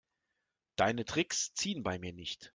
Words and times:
Deine 0.77 1.05
Tricks 1.05 1.53
ziehen 1.53 1.83
bei 1.83 1.99
mir 1.99 2.11
nicht. 2.11 2.49